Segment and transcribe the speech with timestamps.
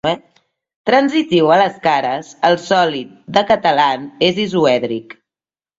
[0.89, 5.21] Transitiu a les cares, el sòlid de Catalan és isoèdric.